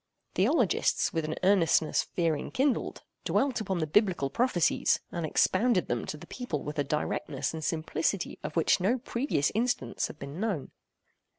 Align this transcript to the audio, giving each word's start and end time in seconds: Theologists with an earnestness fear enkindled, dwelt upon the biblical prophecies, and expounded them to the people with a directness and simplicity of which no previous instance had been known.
Theologists 0.33 1.13
with 1.13 1.25
an 1.25 1.35
earnestness 1.43 2.01
fear 2.01 2.35
enkindled, 2.35 3.03
dwelt 3.23 3.61
upon 3.61 3.77
the 3.77 3.85
biblical 3.85 4.31
prophecies, 4.31 4.99
and 5.11 5.27
expounded 5.27 5.87
them 5.89 6.05
to 6.07 6.17
the 6.17 6.25
people 6.25 6.63
with 6.63 6.79
a 6.79 6.83
directness 6.83 7.53
and 7.53 7.63
simplicity 7.63 8.39
of 8.41 8.55
which 8.55 8.79
no 8.79 8.97
previous 8.97 9.51
instance 9.53 10.07
had 10.07 10.17
been 10.17 10.39
known. 10.39 10.71